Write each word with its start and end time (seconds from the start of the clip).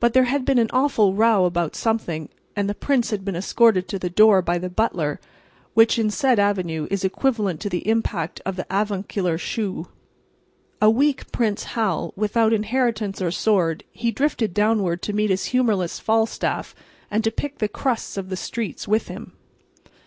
But 0.00 0.12
there 0.12 0.24
had 0.24 0.44
been 0.44 0.58
an 0.58 0.68
awful 0.70 1.14
row 1.14 1.46
about 1.46 1.74
something, 1.74 2.28
and 2.54 2.68
the 2.68 2.74
prince 2.74 3.08
had 3.08 3.24
been 3.24 3.34
escorted 3.34 3.88
to 3.88 3.98
the 3.98 4.10
door 4.10 4.42
by 4.42 4.58
the 4.58 4.68
butler, 4.68 5.18
which, 5.72 5.98
in 5.98 6.10
said 6.10 6.38
avenue, 6.38 6.86
is 6.90 7.06
equivalent 7.06 7.58
to 7.60 7.70
the 7.70 7.88
impact 7.88 8.38
of 8.44 8.56
the 8.56 8.66
avuncular 8.68 9.38
shoe. 9.38 9.88
A 10.82 10.90
weak 10.90 11.32
Prince 11.32 11.62
Hal, 11.72 12.12
without 12.16 12.52
inheritance 12.52 13.22
or 13.22 13.30
sword, 13.30 13.82
he 13.92 14.10
drifted 14.10 14.52
downward 14.52 15.00
to 15.00 15.14
meet 15.14 15.30
his 15.30 15.46
humorless 15.46 15.98
Falstaff, 16.00 16.74
and 17.10 17.24
to 17.24 17.30
pick 17.30 17.56
the 17.56 17.66
crusts 17.66 18.18
of 18.18 18.28
the 18.28 18.36
streets 18.36 18.86
with 18.86 19.08
him. 19.08 19.32